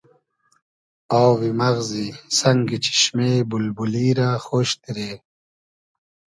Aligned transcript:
آوی 1.23 1.51
مئغزی 1.59 2.07
سئنگی 2.37 2.77
چیشمې 2.85 3.31
بولبولی 3.49 4.07
رۂ 4.17 4.29
خۉش 4.45 4.69
دیرې 4.83 5.11